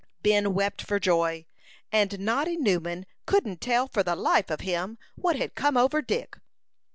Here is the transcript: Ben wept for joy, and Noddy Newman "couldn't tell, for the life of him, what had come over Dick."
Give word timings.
Ben 0.23 0.55
wept 0.55 0.81
for 0.81 0.99
joy, 0.99 1.45
and 1.91 2.17
Noddy 2.19 2.57
Newman 2.57 3.05
"couldn't 3.27 3.61
tell, 3.61 3.87
for 3.87 4.01
the 4.01 4.15
life 4.15 4.49
of 4.49 4.61
him, 4.61 4.97
what 5.13 5.35
had 5.35 5.53
come 5.53 5.77
over 5.77 6.01
Dick." 6.01 6.37